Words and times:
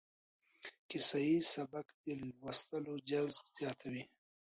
کيسه 0.89 1.19
ييز 1.27 1.45
سبک 1.55 1.85
د 2.03 2.05
لوستلو 2.21 2.93
جذب 3.09 3.45
زياتوي. 3.59 4.03